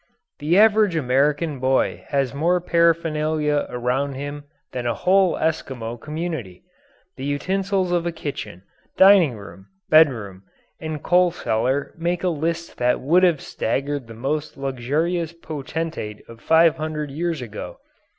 The 0.39 0.57
average 0.57 0.95
American 0.95 1.59
boy 1.59 2.05
has 2.07 2.33
more 2.33 2.59
paraphernalia 2.59 3.67
around 3.69 4.13
him 4.15 4.45
than 4.71 4.87
a 4.87 4.95
whole 4.95 5.35
Eskimo 5.35 6.01
community. 6.01 6.63
The 7.17 7.23
utensils 7.23 7.91
of 7.91 8.11
kitchen, 8.15 8.63
dining 8.97 9.33
room, 9.37 9.67
bedroom, 9.91 10.41
and 10.79 11.03
coal 11.03 11.29
cellar 11.29 11.93
make 11.95 12.23
a 12.23 12.29
list 12.29 12.77
that 12.77 12.99
would 12.99 13.21
have 13.21 13.41
staggered 13.41 14.07
the 14.07 14.15
most 14.15 14.57
luxurious 14.57 15.33
potentate 15.33 16.23
of 16.27 16.41
five 16.41 16.77
hundred 16.77 17.11
years 17.11 17.39
ago. 17.39 17.77